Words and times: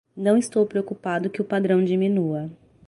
Não 0.17 0.35
estou 0.35 0.65
preocupado 0.65 1.29
que 1.29 1.43
o 1.43 1.45
padrão 1.45 1.83
diminua. 1.83 2.49